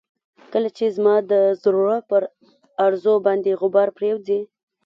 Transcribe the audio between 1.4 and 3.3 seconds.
زړه پر ارزو